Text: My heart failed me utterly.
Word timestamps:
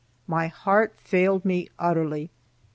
My 0.25 0.47
heart 0.47 0.95
failed 0.99 1.45
me 1.45 1.69
utterly. 1.77 2.31